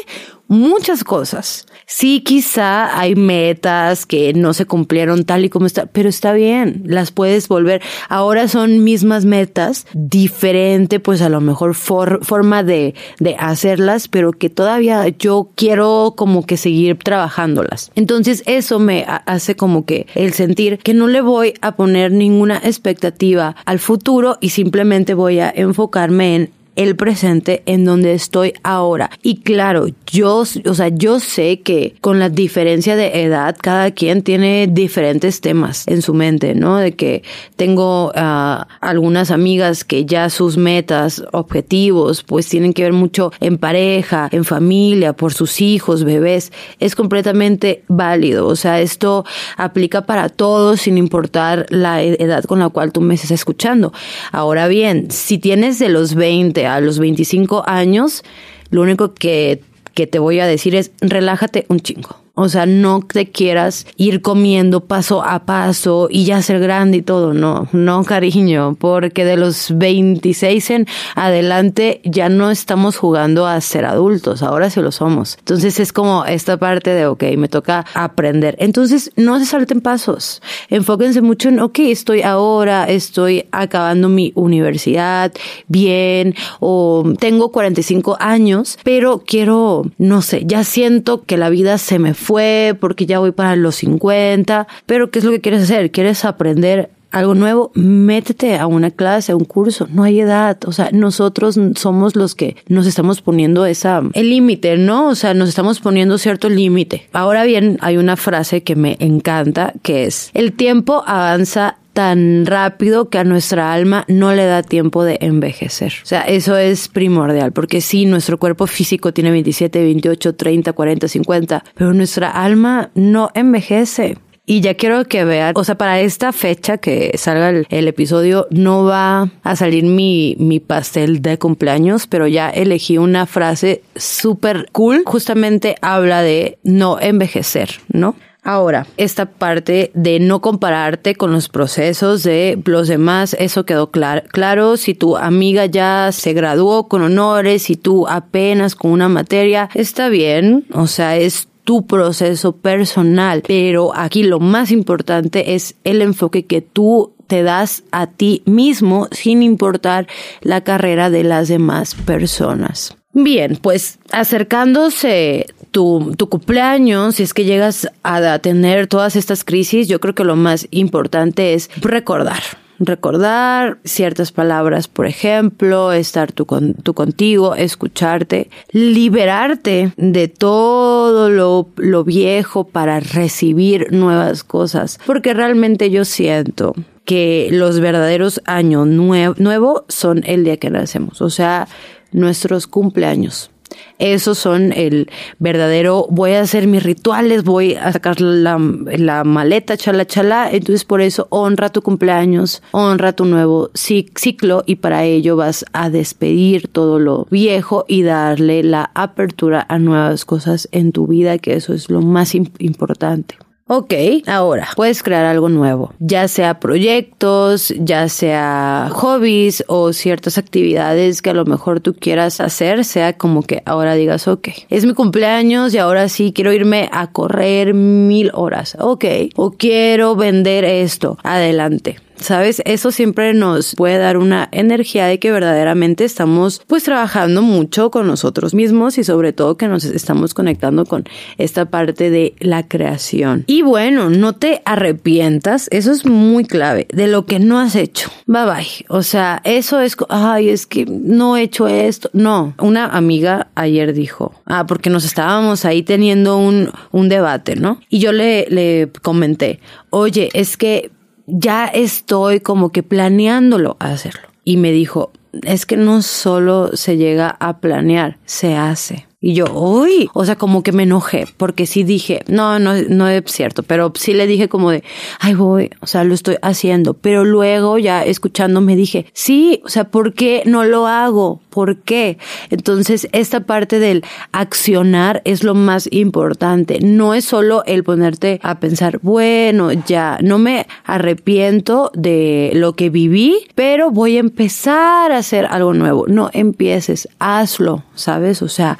muchas 0.52 1.02
cosas. 1.02 1.66
Sí, 1.86 2.20
quizá 2.20 2.98
hay 2.98 3.14
metas 3.14 4.06
que 4.06 4.32
no 4.34 4.54
se 4.54 4.66
cumplieron 4.66 5.24
tal 5.24 5.44
y 5.44 5.48
como 5.48 5.66
está, 5.66 5.86
pero 5.86 6.08
está 6.08 6.32
bien, 6.32 6.82
las 6.84 7.10
puedes 7.10 7.48
volver. 7.48 7.82
Ahora 8.08 8.48
son 8.48 8.84
mismas 8.84 9.24
metas, 9.24 9.86
diferente, 9.94 11.00
pues 11.00 11.22
a 11.22 11.28
lo 11.28 11.40
mejor 11.40 11.74
forma 11.74 12.62
de, 12.62 12.94
de 13.18 13.36
hacerlas, 13.38 14.08
pero 14.08 14.32
que 14.32 14.50
todavía 14.50 15.08
yo 15.08 15.50
quiero 15.54 16.14
como 16.16 16.44
que 16.44 16.56
seguir 16.56 16.98
trabajándolas. 16.98 17.90
Entonces 17.94 18.42
eso 18.46 18.78
me 18.78 19.04
hace 19.26 19.56
como 19.56 19.84
que 19.84 20.06
el 20.14 20.32
sentir 20.34 20.78
que 20.78 20.94
no 20.94 21.08
le 21.08 21.20
voy 21.20 21.54
a 21.62 21.76
poner 21.76 22.12
ninguna 22.12 22.58
expectativa 22.58 23.56
al 23.64 23.78
futuro 23.78 24.38
y 24.40 24.50
simplemente 24.50 25.14
voy 25.14 25.40
a 25.40 25.50
enfocarme 25.54 26.36
en 26.36 26.50
el 26.76 26.96
presente 26.96 27.62
en 27.66 27.84
donde 27.84 28.14
estoy 28.14 28.54
ahora. 28.62 29.10
Y 29.22 29.40
claro, 29.40 29.86
yo, 30.06 30.38
o 30.64 30.74
sea, 30.74 30.88
yo 30.88 31.20
sé 31.20 31.60
que 31.60 31.94
con 32.00 32.18
la 32.18 32.28
diferencia 32.28 32.96
de 32.96 33.22
edad, 33.22 33.56
cada 33.60 33.90
quien 33.90 34.22
tiene 34.22 34.68
diferentes 34.70 35.40
temas 35.40 35.86
en 35.86 36.02
su 36.02 36.14
mente, 36.14 36.54
¿no? 36.54 36.76
De 36.76 36.92
que 36.92 37.22
tengo 37.56 38.08
uh, 38.08 38.64
algunas 38.80 39.30
amigas 39.30 39.84
que 39.84 40.04
ya 40.06 40.30
sus 40.30 40.56
metas, 40.56 41.22
objetivos, 41.32 42.22
pues 42.22 42.48
tienen 42.48 42.72
que 42.72 42.84
ver 42.84 42.92
mucho 42.92 43.32
en 43.40 43.58
pareja, 43.58 44.28
en 44.32 44.44
familia, 44.44 45.12
por 45.12 45.32
sus 45.32 45.60
hijos, 45.60 46.04
bebés. 46.04 46.52
Es 46.80 46.94
completamente 46.94 47.84
válido. 47.88 48.46
O 48.46 48.56
sea, 48.56 48.80
esto 48.80 49.24
aplica 49.56 50.06
para 50.06 50.28
todos 50.28 50.80
sin 50.80 50.98
importar 50.98 51.66
la 51.68 52.02
e-, 52.02 52.16
edad 52.22 52.44
con 52.44 52.58
la 52.58 52.70
cual 52.70 52.92
tú 52.92 53.00
me 53.00 53.14
estés 53.14 53.30
escuchando. 53.30 53.92
Ahora 54.30 54.68
bien, 54.68 55.10
si 55.10 55.38
tienes 55.38 55.78
de 55.78 55.88
los 55.88 56.14
20 56.14 56.61
a 56.66 56.80
los 56.80 56.98
25 56.98 57.64
años, 57.66 58.22
lo 58.70 58.82
único 58.82 59.14
que, 59.14 59.62
que 59.94 60.06
te 60.06 60.18
voy 60.18 60.40
a 60.40 60.46
decir 60.46 60.74
es 60.74 60.92
relájate 61.00 61.66
un 61.68 61.80
chingo. 61.80 62.21
O 62.34 62.48
sea, 62.48 62.64
no 62.64 63.00
te 63.00 63.30
quieras 63.30 63.86
ir 63.96 64.22
comiendo 64.22 64.80
paso 64.80 65.22
a 65.22 65.44
paso 65.44 66.08
y 66.10 66.24
ya 66.24 66.40
ser 66.40 66.60
grande 66.60 66.98
y 66.98 67.02
todo. 67.02 67.34
No, 67.34 67.68
no, 67.72 68.04
cariño, 68.04 68.74
porque 68.78 69.26
de 69.26 69.36
los 69.36 69.76
26 69.76 70.70
en 70.70 70.86
adelante 71.14 72.00
ya 72.04 72.30
no 72.30 72.50
estamos 72.50 72.96
jugando 72.96 73.46
a 73.46 73.60
ser 73.60 73.84
adultos, 73.84 74.42
ahora 74.42 74.70
sí 74.70 74.80
lo 74.80 74.92
somos. 74.92 75.36
Entonces 75.40 75.78
es 75.78 75.92
como 75.92 76.24
esta 76.24 76.56
parte 76.56 76.90
de, 76.90 77.06
ok, 77.06 77.22
me 77.36 77.48
toca 77.48 77.84
aprender. 77.92 78.56
Entonces 78.58 79.12
no 79.16 79.38
se 79.38 79.44
salten 79.44 79.82
pasos. 79.82 80.40
Enfóquense 80.70 81.20
mucho 81.20 81.50
en, 81.50 81.60
ok, 81.60 81.80
estoy 81.80 82.22
ahora, 82.22 82.84
estoy 82.84 83.44
acabando 83.52 84.08
mi 84.08 84.32
universidad 84.36 85.32
bien 85.68 86.34
o 86.60 87.04
tengo 87.18 87.52
45 87.52 88.16
años, 88.20 88.78
pero 88.82 89.22
quiero, 89.26 89.84
no 89.98 90.22
sé, 90.22 90.44
ya 90.46 90.64
siento 90.64 91.24
que 91.24 91.36
la 91.36 91.50
vida 91.50 91.76
se 91.76 91.98
me 91.98 92.14
fue, 92.22 92.76
porque 92.80 93.06
ya 93.06 93.18
voy 93.18 93.32
para 93.32 93.56
los 93.56 93.76
50, 93.76 94.66
pero 94.86 95.10
¿qué 95.10 95.18
es 95.18 95.24
lo 95.24 95.32
que 95.32 95.40
quieres 95.40 95.62
hacer? 95.62 95.90
¿Quieres 95.90 96.24
aprender 96.24 96.90
algo 97.12 97.34
nuevo, 97.34 97.70
métete 97.74 98.56
a 98.56 98.66
una 98.66 98.90
clase, 98.90 99.32
a 99.32 99.36
un 99.36 99.44
curso, 99.44 99.86
no 99.92 100.02
hay 100.02 100.20
edad, 100.20 100.58
o 100.66 100.72
sea, 100.72 100.88
nosotros 100.92 101.60
somos 101.76 102.16
los 102.16 102.34
que 102.34 102.56
nos 102.68 102.86
estamos 102.86 103.20
poniendo 103.20 103.66
esa, 103.66 104.02
el 104.14 104.30
límite, 104.30 104.78
¿no? 104.78 105.08
O 105.08 105.14
sea, 105.14 105.34
nos 105.34 105.50
estamos 105.50 105.80
poniendo 105.80 106.16
cierto 106.18 106.48
límite. 106.48 107.08
Ahora 107.12 107.44
bien, 107.44 107.76
hay 107.82 107.98
una 107.98 108.16
frase 108.16 108.62
que 108.62 108.76
me 108.76 108.96
encanta, 108.98 109.74
que 109.82 110.06
es, 110.06 110.30
el 110.32 110.54
tiempo 110.54 111.04
avanza 111.06 111.76
tan 111.92 112.46
rápido 112.46 113.08
que 113.08 113.18
a 113.18 113.24
nuestra 113.24 113.72
alma 113.72 114.04
no 114.08 114.34
le 114.34 114.46
da 114.46 114.62
tiempo 114.62 115.04
de 115.04 115.18
envejecer. 115.20 115.92
O 116.02 116.06
sea, 116.06 116.22
eso 116.22 116.56
es 116.56 116.88
primordial, 116.88 117.52
porque 117.52 117.80
sí, 117.80 118.06
nuestro 118.06 118.38
cuerpo 118.38 118.66
físico 118.66 119.12
tiene 119.12 119.30
27, 119.30 119.82
28, 119.82 120.34
30, 120.34 120.72
40, 120.72 121.08
50, 121.08 121.64
pero 121.74 121.92
nuestra 121.92 122.30
alma 122.30 122.90
no 122.94 123.30
envejece. 123.34 124.16
Y 124.44 124.60
ya 124.60 124.74
quiero 124.74 125.04
que 125.04 125.24
vean, 125.24 125.52
o 125.56 125.62
sea, 125.62 125.76
para 125.76 126.00
esta 126.00 126.32
fecha 126.32 126.78
que 126.78 127.16
salga 127.16 127.50
el, 127.50 127.88
episodio, 127.88 128.48
no 128.50 128.84
va 128.84 129.30
a 129.44 129.54
salir 129.54 129.84
mi, 129.84 130.34
mi 130.40 130.58
pastel 130.58 131.22
de 131.22 131.38
cumpleaños, 131.38 132.08
pero 132.08 132.26
ya 132.26 132.50
elegí 132.50 132.98
una 132.98 133.26
frase 133.26 133.82
súper 133.94 134.66
cool. 134.72 135.04
Justamente 135.06 135.76
habla 135.80 136.22
de 136.22 136.58
no 136.64 136.98
envejecer, 137.00 137.70
¿no? 137.92 138.16
Ahora, 138.44 138.88
esta 138.96 139.26
parte 139.26 139.92
de 139.94 140.18
no 140.18 140.40
compararte 140.40 141.14
con 141.14 141.30
los 141.30 141.48
procesos 141.48 142.24
de 142.24 142.60
los 142.64 142.88
demás, 142.88 143.36
eso 143.38 143.64
quedó 143.64 143.92
claro. 143.92 144.76
Si 144.76 144.94
tu 144.94 145.16
amiga 145.16 145.66
ya 145.66 146.10
se 146.10 146.32
graduó 146.32 146.88
con 146.88 147.02
honores 147.02 147.70
y 147.70 147.76
tú 147.76 148.08
apenas 148.08 148.74
con 148.74 148.90
una 148.90 149.08
materia, 149.08 149.70
está 149.74 150.08
bien, 150.08 150.66
o 150.74 150.88
sea, 150.88 151.16
es 151.16 151.46
tu 151.62 151.86
proceso 151.86 152.56
personal, 152.56 153.42
pero 153.46 153.92
aquí 153.94 154.24
lo 154.24 154.40
más 154.40 154.72
importante 154.72 155.54
es 155.54 155.76
el 155.84 156.02
enfoque 156.02 156.44
que 156.44 156.60
tú 156.60 157.12
te 157.28 157.44
das 157.44 157.84
a 157.92 158.08
ti 158.08 158.42
mismo 158.44 159.06
sin 159.12 159.44
importar 159.44 160.08
la 160.40 160.62
carrera 160.62 161.10
de 161.10 161.22
las 161.22 161.46
demás 161.46 161.94
personas. 161.94 162.96
Bien, 163.14 163.58
pues 163.60 163.98
acercándose 164.10 165.46
tu, 165.70 166.14
tu, 166.16 166.28
cumpleaños, 166.28 167.16
si 167.16 167.22
es 167.22 167.34
que 167.34 167.44
llegas 167.44 167.88
a 168.02 168.38
tener 168.38 168.86
todas 168.86 169.16
estas 169.16 169.44
crisis, 169.44 169.86
yo 169.86 170.00
creo 170.00 170.14
que 170.14 170.24
lo 170.24 170.36
más 170.36 170.66
importante 170.70 171.52
es 171.52 171.70
recordar. 171.80 172.42
Recordar 172.78 173.78
ciertas 173.84 174.32
palabras, 174.32 174.88
por 174.88 175.06
ejemplo, 175.06 175.92
estar 175.92 176.32
tú, 176.32 176.46
con, 176.46 176.74
tú 176.74 176.94
contigo, 176.94 177.54
escucharte, 177.54 178.48
liberarte 178.72 179.92
de 179.96 180.26
todo 180.28 181.28
lo, 181.28 181.68
lo 181.76 182.04
viejo 182.04 182.64
para 182.64 182.98
recibir 182.98 183.92
nuevas 183.92 184.42
cosas. 184.42 184.98
Porque 185.06 185.34
realmente 185.34 185.90
yo 185.90 186.04
siento 186.04 186.74
que 187.04 187.50
los 187.52 187.78
verdaderos 187.78 188.40
años 188.46 188.86
nuevos 188.86 189.38
nuevo 189.38 189.84
son 189.88 190.22
el 190.26 190.44
día 190.44 190.56
que 190.56 190.70
nacemos. 190.70 191.20
O 191.20 191.30
sea, 191.30 191.68
nuestros 192.12 192.66
cumpleaños. 192.66 193.50
Esos 193.98 194.38
son 194.38 194.72
el 194.72 195.10
verdadero, 195.38 196.06
voy 196.10 196.32
a 196.32 196.40
hacer 196.40 196.66
mis 196.66 196.82
rituales, 196.82 197.44
voy 197.44 197.74
a 197.74 197.92
sacar 197.92 198.20
la, 198.20 198.58
la 198.58 199.24
maleta, 199.24 199.76
chala, 199.76 200.06
chala. 200.06 200.50
Entonces 200.50 200.84
por 200.84 201.00
eso 201.00 201.26
honra 201.30 201.70
tu 201.70 201.82
cumpleaños, 201.82 202.62
honra 202.72 203.12
tu 203.12 203.24
nuevo 203.24 203.70
ciclo 203.74 204.64
y 204.66 204.76
para 204.76 205.04
ello 205.04 205.36
vas 205.36 205.64
a 205.72 205.90
despedir 205.90 206.68
todo 206.68 206.98
lo 206.98 207.26
viejo 207.30 207.84
y 207.88 208.02
darle 208.02 208.62
la 208.62 208.90
apertura 208.94 209.64
a 209.68 209.78
nuevas 209.78 210.24
cosas 210.24 210.68
en 210.72 210.92
tu 210.92 211.06
vida, 211.06 211.38
que 211.38 211.54
eso 211.54 211.72
es 211.72 211.88
lo 211.90 212.00
más 212.02 212.34
importante. 212.34 213.36
Ok, 213.74 213.94
ahora 214.26 214.68
puedes 214.76 215.02
crear 215.02 215.24
algo 215.24 215.48
nuevo, 215.48 215.94
ya 215.98 216.28
sea 216.28 216.60
proyectos, 216.60 217.72
ya 217.78 218.10
sea 218.10 218.90
hobbies 218.92 219.64
o 219.66 219.94
ciertas 219.94 220.36
actividades 220.36 221.22
que 221.22 221.30
a 221.30 221.32
lo 221.32 221.46
mejor 221.46 221.80
tú 221.80 221.94
quieras 221.94 222.42
hacer, 222.42 222.84
sea 222.84 223.16
como 223.16 223.42
que 223.42 223.62
ahora 223.64 223.94
digas, 223.94 224.28
ok, 224.28 224.48
es 224.68 224.84
mi 224.84 224.92
cumpleaños 224.92 225.72
y 225.72 225.78
ahora 225.78 226.10
sí 226.10 226.34
quiero 226.34 226.52
irme 226.52 226.90
a 226.92 227.12
correr 227.12 227.72
mil 227.72 228.30
horas, 228.34 228.76
ok, 228.78 229.06
o 229.36 229.52
quiero 229.52 230.16
vender 230.16 230.66
esto, 230.66 231.16
adelante. 231.22 231.96
¿Sabes? 232.22 232.62
Eso 232.64 232.90
siempre 232.90 233.34
nos 233.34 233.74
puede 233.74 233.98
dar 233.98 234.16
una 234.16 234.48
energía 234.52 235.06
de 235.06 235.18
que 235.18 235.32
verdaderamente 235.32 236.04
estamos 236.04 236.62
pues 236.66 236.84
trabajando 236.84 237.42
mucho 237.42 237.90
con 237.90 238.06
nosotros 238.06 238.54
mismos 238.54 238.98
y 238.98 239.04
sobre 239.04 239.32
todo 239.32 239.56
que 239.56 239.68
nos 239.68 239.84
estamos 239.84 240.34
conectando 240.34 240.86
con 240.86 241.04
esta 241.38 241.66
parte 241.66 242.10
de 242.10 242.34
la 242.38 242.66
creación. 242.66 243.44
Y 243.46 243.62
bueno, 243.62 244.10
no 244.10 244.34
te 244.34 244.62
arrepientas, 244.64 245.68
eso 245.70 245.92
es 245.92 246.06
muy 246.06 246.44
clave, 246.44 246.86
de 246.92 247.06
lo 247.06 247.26
que 247.26 247.38
no 247.38 247.58
has 247.58 247.74
hecho. 247.74 248.10
Bye 248.26 248.44
bye. 248.44 248.86
O 248.88 249.02
sea, 249.02 249.40
eso 249.44 249.80
es, 249.80 249.96
ay, 250.08 250.48
es 250.48 250.66
que 250.66 250.86
no 250.86 251.36
he 251.36 251.42
hecho 251.42 251.68
esto. 251.68 252.10
No, 252.12 252.54
una 252.58 252.86
amiga 252.86 253.48
ayer 253.54 253.92
dijo, 253.92 254.34
ah, 254.46 254.66
porque 254.66 254.90
nos 254.90 255.04
estábamos 255.04 255.64
ahí 255.64 255.82
teniendo 255.82 256.36
un, 256.38 256.70
un 256.90 257.08
debate, 257.08 257.56
¿no? 257.56 257.80
Y 257.88 257.98
yo 257.98 258.12
le, 258.12 258.46
le 258.48 258.90
comenté, 259.02 259.60
oye, 259.90 260.30
es 260.32 260.56
que 260.56 260.90
ya 261.26 261.66
estoy 261.66 262.40
como 262.40 262.70
que 262.70 262.82
planeándolo 262.82 263.76
hacerlo. 263.78 264.28
Y 264.44 264.56
me 264.56 264.72
dijo, 264.72 265.12
es 265.42 265.66
que 265.66 265.76
no 265.76 266.02
solo 266.02 266.76
se 266.76 266.96
llega 266.96 267.36
a 267.40 267.58
planear, 267.58 268.18
se 268.24 268.56
hace. 268.56 269.06
Y 269.24 269.34
yo, 269.34 269.44
uy, 269.54 270.10
o 270.14 270.24
sea, 270.24 270.34
como 270.34 270.64
que 270.64 270.72
me 270.72 270.82
enojé, 270.82 271.28
porque 271.36 271.64
sí 271.66 271.84
dije, 271.84 272.24
no, 272.26 272.58
no, 272.58 272.74
no 272.88 273.06
es 273.06 273.22
cierto, 273.26 273.62
pero 273.62 273.92
sí 273.94 274.14
le 274.14 274.26
dije 274.26 274.48
como 274.48 274.72
de, 274.72 274.82
ay, 275.20 275.34
voy, 275.34 275.70
o 275.80 275.86
sea, 275.86 276.02
lo 276.02 276.12
estoy 276.12 276.38
haciendo. 276.42 276.94
Pero 276.94 277.24
luego 277.24 277.78
ya 277.78 278.02
escuchando 278.02 278.60
me 278.60 278.74
dije, 278.74 279.06
sí, 279.12 279.62
o 279.64 279.68
sea, 279.68 279.84
¿por 279.84 280.14
qué 280.14 280.42
no 280.44 280.64
lo 280.64 280.88
hago? 280.88 281.40
¿Por 281.50 281.82
qué? 281.82 282.18
Entonces, 282.50 283.06
esta 283.12 283.46
parte 283.46 283.78
del 283.78 284.02
accionar 284.32 285.22
es 285.24 285.44
lo 285.44 285.54
más 285.54 285.88
importante. 285.92 286.80
No 286.82 287.14
es 287.14 287.24
solo 287.24 287.62
el 287.64 287.84
ponerte 287.84 288.40
a 288.42 288.58
pensar, 288.58 288.98
bueno, 289.02 289.70
ya 289.70 290.18
no 290.20 290.38
me 290.38 290.66
arrepiento 290.84 291.92
de 291.94 292.50
lo 292.54 292.72
que 292.72 292.90
viví, 292.90 293.36
pero 293.54 293.92
voy 293.92 294.16
a 294.16 294.20
empezar 294.20 295.12
a 295.12 295.18
hacer 295.18 295.46
algo 295.46 295.74
nuevo. 295.74 296.06
No 296.08 296.28
empieces, 296.32 297.08
hazlo, 297.20 297.84
¿sabes? 297.94 298.42
O 298.42 298.48
sea, 298.48 298.78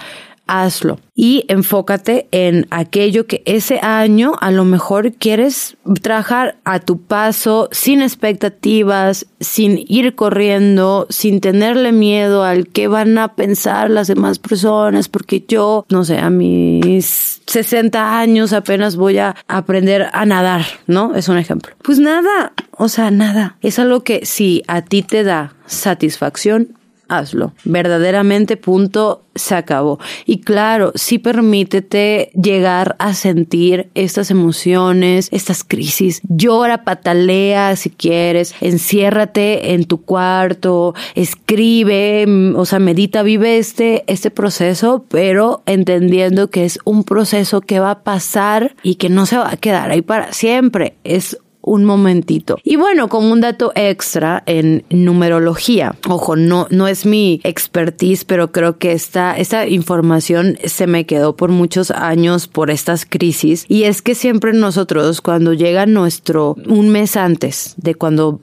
hazlo 0.52 0.98
y 1.14 1.44
enfócate 1.48 2.28
en 2.30 2.66
aquello 2.70 3.26
que 3.26 3.42
ese 3.46 3.78
año 3.80 4.32
a 4.40 4.50
lo 4.50 4.64
mejor 4.64 5.12
quieres 5.12 5.76
trabajar 6.00 6.56
a 6.64 6.80
tu 6.80 7.00
paso, 7.00 7.68
sin 7.72 8.02
expectativas, 8.02 9.26
sin 9.40 9.84
ir 9.88 10.14
corriendo, 10.14 11.06
sin 11.10 11.40
tenerle 11.40 11.92
miedo 11.92 12.44
al 12.44 12.68
que 12.68 12.88
van 12.88 13.18
a 13.18 13.34
pensar 13.34 13.90
las 13.90 14.08
demás 14.08 14.38
personas, 14.38 15.08
porque 15.08 15.44
yo, 15.46 15.86
no 15.90 16.04
sé, 16.04 16.18
a 16.18 16.30
mis 16.30 17.40
60 17.46 18.18
años 18.18 18.52
apenas 18.52 18.96
voy 18.96 19.18
a 19.18 19.36
aprender 19.48 20.08
a 20.12 20.26
nadar, 20.26 20.64
¿no? 20.86 21.14
Es 21.14 21.28
un 21.28 21.38
ejemplo. 21.38 21.74
Pues 21.82 21.98
nada, 21.98 22.52
o 22.72 22.88
sea, 22.88 23.10
nada. 23.10 23.56
Es 23.60 23.78
algo 23.78 24.02
que 24.02 24.24
si 24.26 24.62
a 24.66 24.82
ti 24.82 25.02
te 25.02 25.24
da 25.24 25.54
satisfacción, 25.66 26.76
hazlo. 27.18 27.52
Verdaderamente, 27.64 28.56
punto, 28.56 29.22
se 29.34 29.54
acabó. 29.54 29.98
Y 30.26 30.40
claro, 30.40 30.92
sí 30.94 31.18
permítete 31.18 32.30
llegar 32.34 32.96
a 32.98 33.14
sentir 33.14 33.90
estas 33.94 34.30
emociones, 34.30 35.28
estas 35.32 35.64
crisis. 35.64 36.20
Llora, 36.28 36.84
patalea 36.84 37.76
si 37.76 37.90
quieres, 37.90 38.54
enciérrate 38.60 39.72
en 39.72 39.84
tu 39.84 40.02
cuarto, 40.02 40.94
escribe, 41.14 42.26
mm, 42.26 42.56
o 42.56 42.64
sea, 42.64 42.78
medita, 42.78 43.22
vive 43.22 43.58
este, 43.58 44.04
este 44.06 44.30
proceso, 44.30 45.04
pero 45.08 45.62
entendiendo 45.66 46.50
que 46.50 46.64
es 46.64 46.78
un 46.84 47.04
proceso 47.04 47.60
que 47.60 47.80
va 47.80 47.90
a 47.90 48.02
pasar 48.02 48.74
y 48.82 48.96
que 48.96 49.08
no 49.08 49.26
se 49.26 49.38
va 49.38 49.50
a 49.50 49.56
quedar 49.56 49.90
ahí 49.90 50.02
para 50.02 50.32
siempre. 50.32 50.94
Es 51.04 51.38
un 51.62 51.84
momentito. 51.84 52.58
Y 52.64 52.76
bueno, 52.76 53.08
como 53.08 53.32
un 53.32 53.40
dato 53.40 53.72
extra 53.74 54.42
en 54.46 54.84
numerología, 54.90 55.94
ojo, 56.08 56.36
no, 56.36 56.66
no 56.70 56.88
es 56.88 57.06
mi 57.06 57.40
expertise, 57.44 58.24
pero 58.24 58.52
creo 58.52 58.78
que 58.78 58.92
esta, 58.92 59.36
esta 59.36 59.66
información 59.66 60.58
se 60.64 60.86
me 60.86 61.06
quedó 61.06 61.36
por 61.36 61.50
muchos 61.50 61.90
años 61.90 62.48
por 62.48 62.70
estas 62.70 63.06
crisis. 63.06 63.64
Y 63.68 63.84
es 63.84 64.02
que 64.02 64.14
siempre 64.14 64.52
nosotros, 64.52 65.20
cuando 65.20 65.52
llega 65.52 65.86
nuestro, 65.86 66.56
un 66.66 66.90
mes 66.90 67.16
antes 67.16 67.74
de 67.76 67.94
cuando 67.94 68.40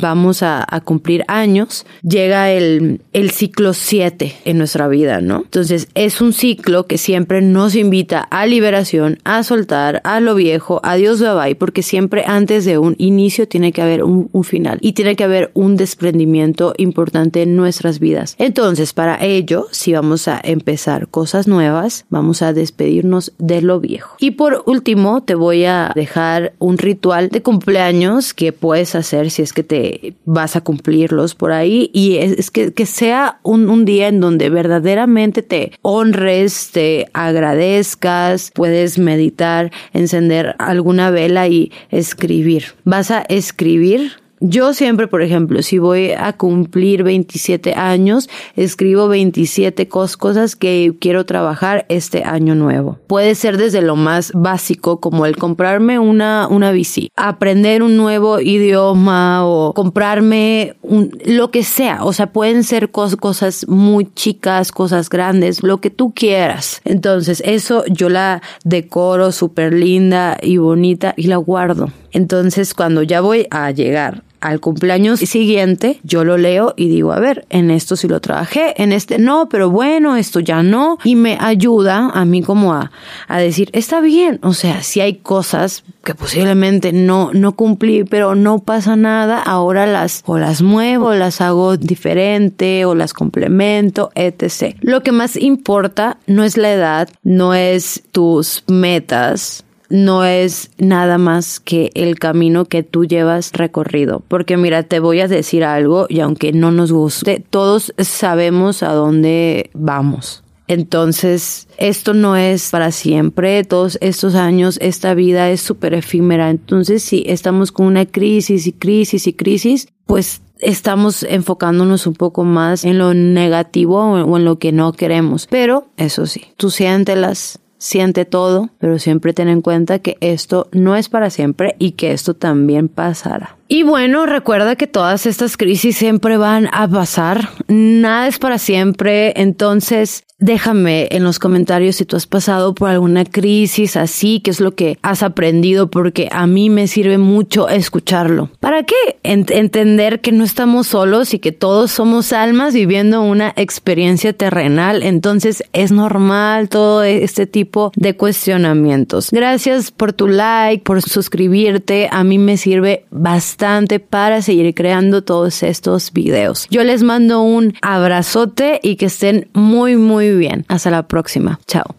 vamos 0.00 0.42
a, 0.42 0.66
cumplir 0.84 1.24
años, 1.28 1.84
llega 2.02 2.50
el, 2.50 3.02
el 3.12 3.30
ciclo 3.30 3.74
7 3.74 4.34
en 4.44 4.58
nuestra 4.58 4.88
vida, 4.88 5.20
¿no? 5.20 5.42
Entonces 5.44 5.88
es 5.94 6.20
un 6.20 6.32
ciclo 6.32 6.86
que 6.86 6.96
siempre 6.96 7.42
nos 7.42 7.74
invita 7.74 8.20
a 8.20 8.46
liberación, 8.46 9.18
a 9.24 9.42
soltar, 9.42 10.00
a 10.04 10.20
lo 10.20 10.34
viejo, 10.34 10.80
a 10.82 10.96
Dios 10.96 11.20
bye, 11.20 11.54
porque 11.54 11.82
siempre 11.82 12.24
antes 12.26 12.49
de 12.58 12.78
un 12.78 12.96
inicio 12.98 13.46
tiene 13.46 13.72
que 13.72 13.82
haber 13.82 14.02
un, 14.02 14.28
final 14.42 14.78
y 14.80 14.94
tiene 14.94 15.16
que 15.16 15.24
haber 15.24 15.50
un 15.54 15.76
desprendimiento 15.76 16.74
importante 16.78 17.42
en 17.42 17.56
nuestras 17.56 18.00
vidas. 18.00 18.34
Entonces, 18.38 18.92
para 18.92 19.22
ello, 19.22 19.68
si 19.70 19.92
vamos 19.92 20.28
a 20.28 20.40
empezar 20.42 21.08
cosas 21.08 21.46
nuevas, 21.46 22.06
vamos 22.08 22.42
a 22.42 22.52
despedirnos 22.52 23.32
de 23.38 23.60
lo 23.60 23.80
viejo. 23.80 24.16
Y 24.18 24.32
por 24.32 24.62
último, 24.66 25.22
te 25.22 25.34
voy 25.34 25.66
a 25.66 25.92
dejar 25.94 26.54
un 26.58 26.78
ritual 26.78 27.28
de 27.28 27.42
cumpleaños 27.42 28.34
que 28.34 28.52
puedes 28.52 28.94
hacer 28.94 29.30
si 29.30 29.42
es 29.42 29.52
que 29.52 29.62
te 29.62 30.14
vas 30.24 30.56
a 30.56 30.62
cumplirlos 30.62 31.34
por 31.34 31.52
ahí 31.52 31.90
y 31.92 32.16
es, 32.16 32.50
que, 32.50 32.72
que 32.72 32.86
sea 32.86 33.40
un, 33.42 33.68
un 33.68 33.84
día 33.84 34.08
en 34.08 34.20
donde 34.20 34.48
verdaderamente 34.48 35.42
te 35.42 35.72
honres, 35.82 36.70
te 36.72 37.08
agradezcas, 37.12 38.50
puedes 38.54 38.98
meditar, 38.98 39.70
encender 39.92 40.56
alguna 40.58 41.10
vela 41.10 41.46
y 41.46 41.70
escribir 41.90 42.39
Vas 42.84 43.10
a 43.10 43.22
escribir 43.22 44.12
Yo 44.42 44.72
siempre, 44.72 45.06
por 45.06 45.20
ejemplo, 45.20 45.62
si 45.62 45.76
voy 45.78 46.12
a 46.12 46.32
cumplir 46.32 47.02
27 47.02 47.74
años, 47.74 48.30
escribo 48.56 49.06
27 49.06 49.86
cosas 49.86 50.56
que 50.56 50.94
quiero 50.98 51.26
trabajar 51.26 51.84
este 51.90 52.24
año 52.24 52.54
nuevo. 52.54 52.98
Puede 53.06 53.34
ser 53.34 53.58
desde 53.58 53.82
lo 53.82 53.96
más 53.96 54.32
básico 54.34 54.98
como 54.98 55.26
el 55.26 55.36
comprarme 55.36 55.98
una, 55.98 56.48
una 56.48 56.72
bici, 56.72 57.10
aprender 57.16 57.82
un 57.82 57.98
nuevo 57.98 58.40
idioma 58.40 59.46
o 59.46 59.74
comprarme 59.74 60.74
un, 60.80 61.10
lo 61.26 61.50
que 61.50 61.62
sea. 61.62 62.02
O 62.02 62.14
sea, 62.14 62.32
pueden 62.32 62.64
ser 62.64 62.90
cosas 62.90 63.68
muy 63.68 64.08
chicas, 64.14 64.72
cosas 64.72 65.10
grandes, 65.10 65.62
lo 65.62 65.82
que 65.82 65.90
tú 65.90 66.14
quieras. 66.14 66.80
Entonces, 66.86 67.42
eso 67.44 67.84
yo 67.88 68.08
la 68.08 68.40
decoro 68.64 69.32
súper 69.32 69.74
linda 69.74 70.38
y 70.40 70.56
bonita 70.56 71.12
y 71.18 71.24
la 71.24 71.36
guardo. 71.36 71.92
Entonces, 72.12 72.72
cuando 72.72 73.02
ya 73.02 73.20
voy 73.20 73.46
a 73.50 73.70
llegar 73.70 74.22
al 74.40 74.60
cumpleaños 74.60 75.20
siguiente, 75.20 76.00
yo 76.02 76.24
lo 76.24 76.36
leo 76.36 76.74
y 76.76 76.88
digo, 76.88 77.12
a 77.12 77.20
ver, 77.20 77.46
en 77.50 77.70
esto 77.70 77.96
sí 77.96 78.08
lo 78.08 78.20
trabajé, 78.20 78.80
en 78.82 78.92
este 78.92 79.18
no, 79.18 79.48
pero 79.48 79.70
bueno, 79.70 80.16
esto 80.16 80.40
ya 80.40 80.62
no. 80.62 80.98
Y 81.04 81.16
me 81.16 81.36
ayuda 81.40 82.10
a 82.12 82.24
mí 82.24 82.42
como 82.42 82.72
a, 82.74 82.90
a 83.28 83.38
decir, 83.38 83.70
está 83.72 84.00
bien. 84.00 84.38
O 84.42 84.54
sea, 84.54 84.82
si 84.82 85.00
hay 85.00 85.16
cosas 85.16 85.84
que 86.04 86.14
posiblemente 86.14 86.92
no, 86.92 87.30
no 87.32 87.52
cumplí, 87.56 88.04
pero 88.04 88.34
no 88.34 88.60
pasa 88.60 88.96
nada, 88.96 89.40
ahora 89.40 89.86
las 89.86 90.22
o 90.26 90.38
las 90.38 90.62
muevo, 90.62 91.14
las 91.14 91.40
hago 91.40 91.76
diferente 91.76 92.84
o 92.84 92.94
las 92.94 93.12
complemento, 93.12 94.10
etc. 94.14 94.76
Lo 94.80 95.02
que 95.02 95.12
más 95.12 95.36
importa 95.36 96.18
no 96.26 96.44
es 96.44 96.56
la 96.56 96.72
edad, 96.72 97.08
no 97.22 97.54
es 97.54 98.02
tus 98.12 98.64
metas, 98.66 99.64
no 99.90 100.24
es 100.24 100.70
nada 100.78 101.18
más 101.18 101.60
que 101.60 101.90
el 101.94 102.18
camino 102.18 102.64
que 102.64 102.82
tú 102.82 103.04
llevas 103.04 103.52
recorrido. 103.52 104.22
Porque 104.26 104.56
mira, 104.56 104.84
te 104.84 105.00
voy 105.00 105.20
a 105.20 105.28
decir 105.28 105.64
algo 105.64 106.06
y 106.08 106.20
aunque 106.20 106.52
no 106.52 106.70
nos 106.70 106.92
guste, 106.92 107.44
todos 107.50 107.92
sabemos 107.98 108.82
a 108.82 108.92
dónde 108.94 109.70
vamos. 109.74 110.42
Entonces, 110.68 111.66
esto 111.78 112.14
no 112.14 112.36
es 112.36 112.70
para 112.70 112.92
siempre, 112.92 113.64
todos 113.64 113.98
estos 114.00 114.36
años, 114.36 114.78
esta 114.80 115.14
vida 115.14 115.50
es 115.50 115.60
súper 115.60 115.94
efímera. 115.94 116.48
Entonces, 116.48 117.02
si 117.02 117.24
estamos 117.26 117.72
con 117.72 117.86
una 117.86 118.06
crisis 118.06 118.68
y 118.68 118.72
crisis 118.72 119.26
y 119.26 119.32
crisis, 119.32 119.88
pues 120.06 120.42
estamos 120.60 121.24
enfocándonos 121.24 122.06
un 122.06 122.14
poco 122.14 122.44
más 122.44 122.84
en 122.84 122.98
lo 122.98 123.14
negativo 123.14 123.98
o 123.98 124.36
en 124.36 124.44
lo 124.44 124.60
que 124.60 124.70
no 124.70 124.92
queremos. 124.92 125.48
Pero, 125.50 125.88
eso 125.96 126.26
sí, 126.26 126.44
tú 126.56 126.70
siéntelas, 126.70 127.58
siente 127.80 128.26
todo, 128.26 128.68
pero 128.78 128.98
siempre 128.98 129.32
ten 129.32 129.48
en 129.48 129.62
cuenta 129.62 129.98
que 129.98 130.18
esto 130.20 130.68
no 130.70 130.94
es 130.94 131.08
para 131.08 131.30
siempre 131.30 131.74
y 131.78 131.92
que 131.92 132.12
esto 132.12 132.34
también 132.34 132.88
pasará. 132.88 133.56
Y 133.66 133.82
bueno, 133.82 134.26
recuerda 134.26 134.76
que 134.76 134.86
todas 134.86 135.26
estas 135.26 135.56
crisis 135.56 135.96
siempre 135.96 136.36
van 136.36 136.68
a 136.72 136.86
pasar, 136.86 137.48
nada 137.68 138.28
es 138.28 138.38
para 138.38 138.58
siempre, 138.58 139.32
entonces 139.40 140.24
déjame 140.40 141.08
en 141.10 141.24
los 141.24 141.38
comentarios 141.38 141.96
si 141.96 142.04
tú 142.04 142.16
has 142.16 142.26
pasado 142.26 142.74
por 142.74 142.90
alguna 142.90 143.24
crisis 143.24 143.96
así, 143.96 144.40
qué 144.40 144.50
es 144.50 144.60
lo 144.60 144.74
que 144.74 144.98
has 145.02 145.22
aprendido, 145.22 145.90
porque 145.90 146.28
a 146.32 146.46
mí 146.46 146.70
me 146.70 146.88
sirve 146.88 147.18
mucho 147.18 147.68
escucharlo. 147.68 148.50
¿Para 148.60 148.82
qué? 148.82 148.94
entender 149.22 150.20
que 150.20 150.32
no 150.32 150.44
estamos 150.44 150.88
solos 150.88 151.34
y 151.34 151.38
que 151.38 151.52
todos 151.52 151.90
somos 151.90 152.32
almas 152.32 152.74
viviendo 152.74 153.22
una 153.22 153.52
experiencia 153.56 154.32
terrenal, 154.32 155.02
entonces 155.02 155.62
es 155.72 155.92
normal 155.92 156.68
todo 156.68 157.02
este 157.02 157.46
tipo 157.46 157.92
de 157.96 158.16
cuestionamientos. 158.16 159.30
Gracias 159.30 159.90
por 159.90 160.12
tu 160.12 160.26
like, 160.26 160.84
por 160.84 161.02
suscribirte, 161.02 162.08
a 162.10 162.24
mí 162.24 162.38
me 162.38 162.56
sirve 162.56 163.04
bastante 163.10 164.00
para 164.00 164.42
seguir 164.42 164.74
creando 164.74 165.22
todos 165.22 165.62
estos 165.62 166.12
videos. 166.12 166.66
Yo 166.70 166.82
les 166.84 167.02
mando 167.02 167.42
un 167.42 167.74
abrazote 167.82 168.80
y 168.82 168.96
que 168.96 169.06
estén 169.06 169.48
muy 169.52 169.96
muy 169.96 170.29
bien. 170.38 170.64
Hasta 170.68 170.90
la 170.90 171.06
próxima. 171.06 171.60
Chao. 171.66 171.94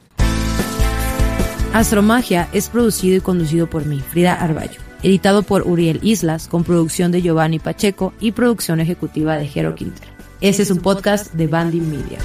Astromagia 1.74 2.50
es 2.52 2.68
producido 2.68 3.16
y 3.16 3.22
conducido 3.22 3.70
por 3.70 3.86
mí, 3.86 4.00
Frida 4.00 4.34
Arballo. 4.34 4.80
Editado 5.04 5.42
por 5.42 5.66
Uriel 5.68 6.00
Islas, 6.04 6.48
con 6.48 6.64
producción 6.64 7.12
de 7.12 7.22
Giovanni 7.22 7.60
Pacheco 7.60 8.14
y 8.20 8.34
producción 8.34 8.80
ejecutiva 8.82 9.38
de 9.38 9.48
Jero 9.48 9.74
Quinter. 9.74 10.08
Ese 10.42 10.64
es 10.64 10.72
un 10.72 10.80
podcast 10.80 11.34
de 11.34 11.48
Bandy 11.48 11.80
Media. 11.80 12.20